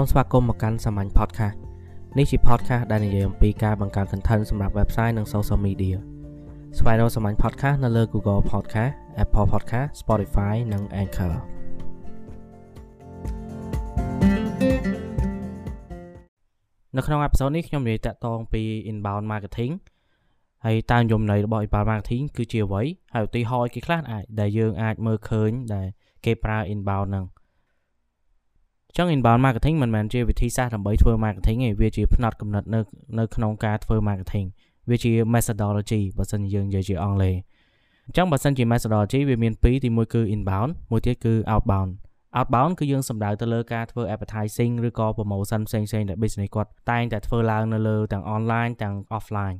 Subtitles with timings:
[0.00, 1.56] សូមស្វាគមន៍មកកាន់សាមញ្ញ podcast
[2.18, 5.96] នេះជា podcast ដែលនិយាយអំពីការបង្កើត content សម្រាប់ website និង social media
[6.78, 11.34] ស្វែងរកសាមញ្ញ podcast នៅលើ Google Podcast Apple Podcast Spotify និង Anchor
[16.96, 19.72] នៅក្នុង episode នេះខ្ញុំនិយាយតាក់ទងពី inbound marketing
[20.64, 22.82] ហើយតើយមន័យរបស់ inbound marketing គឺជាអ្វី
[23.14, 25.86] ហើយឧទាហរណ៍គេខ្លះអាចដែលយើងអាចមើលឃើញដែល
[26.24, 27.26] គេប្រើ inbound ហ្នឹង
[29.00, 32.80] ចឹង inbound marketing មិនមែនជាវិធីសាស្ត្រដើម្បីធ្វើ marketing ទេវាជាផ្នត់គំនិតនៅ
[33.18, 34.46] នៅក្នុងការធ្វើ marketing
[34.90, 37.36] វាជា methodology បើសិនយើងនិយាយជាអង់គ្លេស
[38.06, 41.90] អញ្ចឹងបើសិនជា methodology វាមានពីរទីមួយគឺ inbound មួយទៀតគឺ outbound
[42.38, 49.56] outbound គឺយើងសំដៅទៅលើការធ្វើ advertising ឬក៏ promotion ផ្សេងៗដែល business គាត់តែងតែធ្វើឡើងនៅលើទាំង online ទាំង offline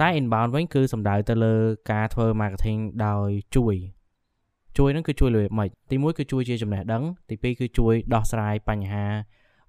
[0.00, 1.54] តែ inbound វិញគឺសំដៅទៅលើ
[1.92, 3.76] ការធ្វើ marketing ដោយជួយ
[4.78, 9.04] ជួយនឹងគឺជួយលើម៉េចទី1គឺជួយជាចំណេះដឹងទី2គឺជួយដោះស្រាយបញ្ហា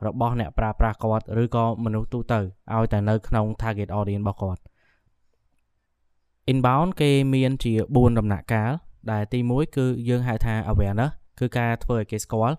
[0.06, 2.40] របស់អ្នកប្រើប្រាស់គាត់ឬក៏មនុស្សទូទៅ
[2.74, 4.62] ឲ្យតែនៅក្នុង target audience របស់គាត់
[6.52, 8.72] inbound គេមានជា4ដំណាក់កាល
[9.12, 12.56] ដែលទី1គឺយើងហៅថា awareness គឺការធ្វើឲ្យគេស្គាល់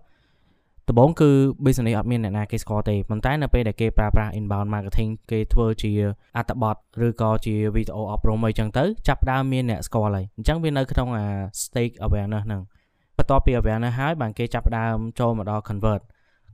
[0.90, 1.30] ដំបូងគឺ
[1.66, 5.92] business អត់មានអ្នកណាគេស្គាល់ទេប៉ុន្តែនៅពេលដែលគេប្រើប្រាស់ inbound marketing គេធ្វើជា
[6.38, 6.76] អត្ថបទ
[7.06, 11.26] ឬក៏ជាវីដេអូអប់រំអីចឹងទៅចាប់ដើមមានអ្នកស្គាល់ហើយអញ្ចឹងវានៅក្នុងអា
[11.64, 12.62] stake awareness ហ្នឹង
[13.18, 16.02] បន្ទាប់ពី awareness ហើយបានគេចាប់ដើមចូលមកដល់ convert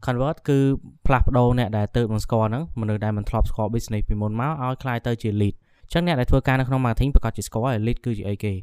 [0.05, 0.59] convert គឺ
[1.07, 8.53] ផ្លាស់ប្ដូរអ្នកដែលទើបនឹងស្គាល់ហ្នឹងមនុស្សដែលមិនធ្លាប់ស្គាល់ business ពីមុនមកឲ្យคล้ายទៅជា lead អញ្ចឹងអ្នកដែលធ្វើការនៅក្នុង marketing ប្រកាសជាស្គាល់ហើយ lead គឺជាអីគេ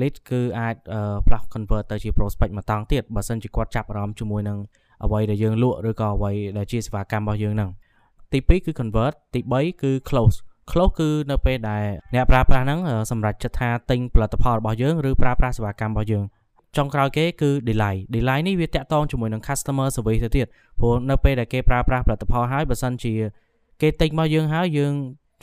[0.00, 0.74] lead គឺអាច
[1.26, 4.58] ផ្លាស់ convert ទៅជា prospect មួយតង់ទៀតបើសិនជាគាត់ចាប់អារម្មណ៍ជាមួយនឹង
[5.03, 7.69] អ្វីដែលយើងលក់ឬក៏អ្វីដែលជាសេវាកម្មរបស់យើងហ្នឹង
[8.31, 10.37] ទី2គឺ convert ទី3គឺ close
[10.71, 11.83] close គឺនៅពេលដែល
[12.15, 12.79] អ្នកប្រើប្រាស់ហ្នឹង
[13.11, 16.23] សម្រាប់ចិត្តថាទិញផលិតផលរបស់យើងឬប្រើប្រាស់សេវាកម្មរបស់យើង
[16.77, 20.47] ចុងក្រោយគេគឺ delay delay នេះវាតាក់ទងជាមួយនឹង customer service ទៅទៀត
[20.79, 23.13] ព្រោះនៅពេលដែលគេប្រើប្រាស់ផលិតផលហើយបើសិនជា
[23.81, 24.93] គេទិញមកយើងហើយយើង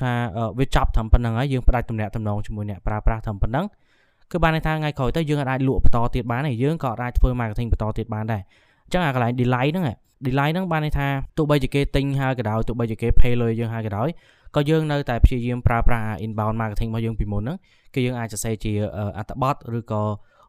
[0.01, 0.13] ថា
[0.59, 3.67] វាចប់ត្រឹមប៉ុណ្្នឹងហើយយើងផ្ដាច់ទំនាក់ទំនងជាមួយអ្នកប្រើប្រាស់ត្រឹមប៉ុណ្្នឹង
[4.31, 8.43] គឺបានន័យថាថ្ងៃក្រោយទៅយើងអាចលក់បន្តទៀតបានហើយយើងក៏អាចធ្វើ marketing បន្តទៀតបានដែរ
[8.93, 9.85] ចឹងអាកន្លែង delay ហ្នឹង
[10.27, 14.09] delay ហ្នឹងបានន័យថាទោះបីជាគេទិញហើយក៏ដោយទោះបីជាគេ pay លុយយើងហើយក៏ដោយ
[14.57, 17.57] ក៏យើងនៅតែព្យាយាមប្រើប្រាស់ inbound marketing របស់យើងពីមុនហ្នឹង
[17.95, 18.73] គឺយើងអាចសរសេរជា
[19.19, 20.03] អត្ថបទឬក៏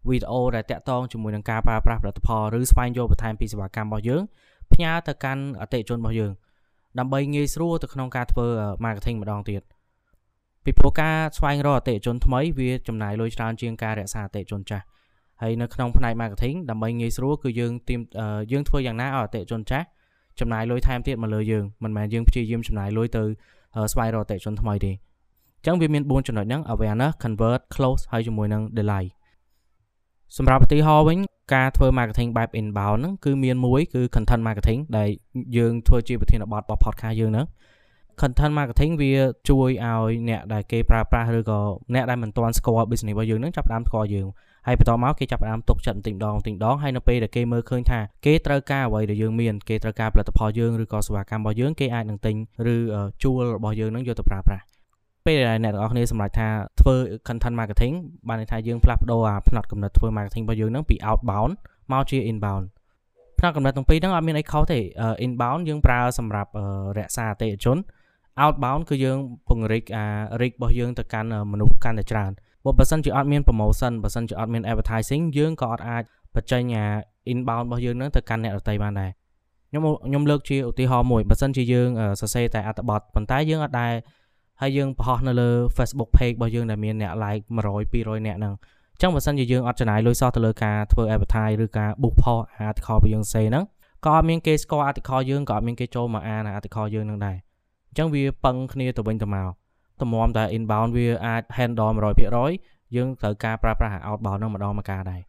[0.10, 4.22] វីដេអូដែលតាក់ទងជាមួយនឹងការប្រើប្រាស់ផលិតផលឬស្វែងយល់បន្ថែមពីសេវាកម្មរបស់យើង
[4.74, 6.32] ផ្ញើទៅកាន់អតិថិជនរបស់យើង
[7.00, 8.48] ដើម្បីងាយស្រួលទៅក្នុងការធ្វើ
[8.86, 9.62] marketing ម្ដងទៀត
[10.64, 14.86] ពីព្រោះការស្វែងរកអតិថិជនថ្មីវាចំណាយលុយច្រើនជាងការរក្សាអតិថិជនចាស់
[15.44, 18.00] ហើយនៅក្នុងផ្នែក marketing ដើម្បីងាយស្រួលគឺយើងទៀម
[18.52, 19.86] យើងធ្វើយ៉ាងណាឲ្យអតិថិជនចាស់
[20.40, 23.24] ចំណាយលុយថែមទៀតមកលើយើងមិនមែនយើងព្យាយាមចំណាយលុយទៅ
[23.92, 29.06] ស្វែងរកអតិថិជនថ្មីទេអញ្ចឹងវាមាន4ចំណុចហ្នឹង awareness convert close ហើយជាមួយនឹង delay
[30.38, 31.20] សម្រាប់ឧទាហរណ៍វិញ
[31.54, 35.10] ការធ្វើ marketing បែប inbound ហ្នឹងគឺមានមួយគឺ content marketing ដែល
[35.58, 37.48] យើងធ្វើជាប្រធានបទរបស់ podcast យើងហ្នឹង
[38.22, 39.12] content marketing វា
[39.50, 41.60] ជួយឲ្យអ្នកដែលគេប្រើប្រាស់ឬក៏
[41.94, 44.28] អ្នកដែលមិនទាន់ស្គាល់ business របស់យើងហ្នឹងចាប់ផ្ដើមស្គាល់យើង
[44.68, 52.36] ហើយបន្តមកគេចាប់ផ្ដើមទុកចិត្តបន្តិចម្ដងបន្តិចម្ដងហើយនៅពេលដែលគេមើលឃើញថាគេត្រូវការអ្វីដែលយើងមានគេត្រូវការផលិតផលយើងឬក៏សេវាកម្មរបស់យើងគេអាចនឹងទិញ
[52.74, 52.76] ឬ
[53.24, 54.64] ជួលរបស់យើងនឹងយកទៅប្រើប្រាស់
[55.26, 56.48] ពេលដែលអ្នកទាំងអស់គ្នាសម្រេចថា
[56.82, 56.96] ធ្វើ
[57.28, 57.94] content marketing
[58.28, 61.54] បានន័យថាយើងផ្លាស់ប្ដូរអាផ្នត់កំណត់ធ្វើ marketing របស់យើងនឹងពី outbound
[61.92, 62.66] មកជា inbound
[63.40, 64.80] ផ្នត់កំណត់ទាំងពីរហ្នឹងអត់មានអីខុសទេ
[65.26, 66.52] inbound យើងប្រើសម្រាប់
[66.98, 67.78] រក្សាអតិថិជន
[68.44, 69.18] outbound គឺយើង
[69.50, 70.06] ពង្រីកអា
[70.42, 72.32] reach របស់យើងទៅកាន់មនុស្សកាន់តែច្រើន
[72.66, 76.04] បើបើសិនជាអត់មាន promotion បើសិនជាអត់មាន advertising យើងក៏អត់អាច
[76.36, 76.86] បញ្ចេញអា
[77.32, 79.12] inbound របស់យើងនឹងទៅកាន់អ្នកដទៃបានដែរ
[79.70, 81.90] ខ្ញុំខ្ញុំលើកជាឧទាហរណ៍មួយបើសិនជាយើង
[82.22, 83.94] សរសេរតែអត្ថបទប៉ុន្តែយើងអត់ដែរ
[84.62, 88.54] ហើយយើងបង្ហោះនៅលើ Facebook page របស់យើងដែលមានអ្នក like 100 200អ្នកហ្នឹង
[88.94, 93.64] អញ្ចឹងបើសិនជាយើងអត់ចំណាយលុយសោះទៅលើការធ្វើ advertise ឬការ book post article របស់យើងសេហ្នឹង
[94.06, 97.38] ក៏អត់មានគេស្គាល់ article យើងក៏អត់មានគេចូលមកអាន article យើងនឹងដែរ
[97.90, 99.50] អញ្ចឹងវាពឹងគ្នាទៅវិញទៅមក
[100.04, 101.92] តម្រាំតែ inbound វាអាច handle
[102.42, 105.22] 100%យើងត្រូវការប្រើប្រាស់ outbound នឹងម្ដងម្កាលដែរ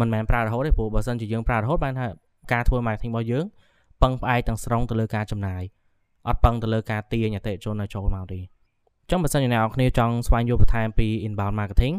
[0.00, 2.06] មិនមែនប្រើរហូតទេព្រោះបើសិនជាយើងប្រើរហូតបានថា
[2.52, 3.44] ការធ្វើ marketing របស់យើង
[4.02, 5.62] ពឹងផ្អែកទាំងស្រុងទៅលើការចំណាយ
[6.28, 11.94] អត់ពឹងទៅលើការទាញអតិថិជនឲ្យចូលមកទេអញ្ចឹងបើសិនជាអ្នកនរគ្នាចង់ស្វែងយល់បន្ថែមពី inbound marketing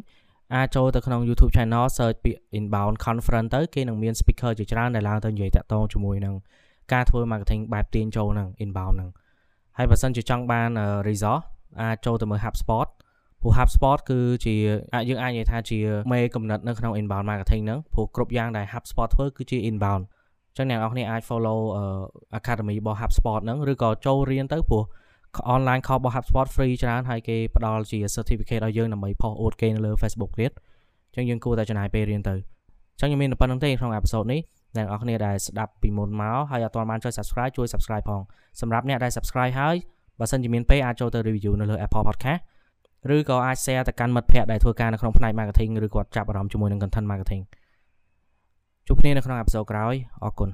[0.55, 6.35] អាចចូលទៅក្នុង YouTube channel search ពាក្យ inbound conference ទៅគេនឹងមាន speaker ជាច្រើនដែលឡើងទៅនិយាយតាក់ទងជាមួយនឹង
[6.93, 9.09] ការធ្វើ marketing បែបទាញចូលនឹង inbound ហ្នឹង
[9.77, 10.69] ហើយបើសិនជាចង់បាន
[11.07, 11.41] result
[11.81, 12.87] អាចចូលទៅមើល HubSpot
[13.41, 14.55] ព្រោះ HubSpot គឺជា
[14.93, 15.79] អាចយើងអាចនិយាយថាជា
[16.13, 20.03] មេកំណត់នៅក្នុង inbound marketing ហ្នឹងព្រោះគ្រប់យ៉ាងដែល HubSpot ធ្វើគឺជា inbound
[20.49, 21.59] អញ្ចឹងអ្នកនរគ្នាអាច follow
[22.39, 24.83] academy របស់ HubSpot ហ្នឹងឬក៏ចូលរៀនទៅព្រោះ
[25.55, 30.51] online course របស់ HubSpot free ច្រើនហើយគេផ្ដល់ជា certificate ឲ្យយើងដើម្បីផុសអួតគេនៅលើ Facebook ទៀត
[31.13, 32.35] អញ្ចឹងយើងគួរតែចំណាយពេលរៀនទៅ
[32.93, 34.41] អញ្ចឹងខ្ញុំមានតែប៉ុណ្្នឹងទេក្នុង episode នេះ
[34.75, 38.21] អ្នកនរគ្នាដែលស្ដាប់ពីមុនមកហើយអត់ទាន់បានចុច Subscribe ជួយ Subscribe ផង
[38.61, 39.75] សម្រាប់អ្នកដែល Subscribe ហើយ
[40.19, 42.41] បើសិនជាមានពេលអាចចូលទៅ review នៅលើ Apple Podcast
[43.15, 47.43] ឬក៏អាច share ទៅកាន់មិត្តភ័ក្តិដែលធ្វើការនៅក្នុងផ្នែក marketing ឬគាត់ចាប់អារម្មណ៍ជាមួយនឹង content marketing
[48.87, 50.49] ជួបគ្នានៅក្នុងអេពីសូតក្រោយអរគុណ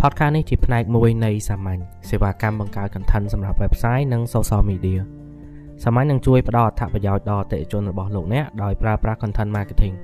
[0.00, 5.00] podcast នេះជាផ្នែកមួយនៃសាមញ្ញសេវាកម្មបង្កើត content សម្រាប់ website និង social media
[5.84, 9.94] សាមញ្ញនឹងជួយផ្ដល់អត្ថប្រយោជន៍ដល់អតិថិជនរបស់លោកអ្នកដោយប្រើប្រាស់ content marketing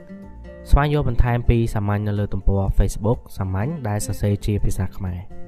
[0.71, 5.42] ស្វែងយល់បន្ថែមពីសាមញ្ញនៅលើទំព័រ Facebook សាមញ្ញដែលសរសេរជាភាសាខ្មែរ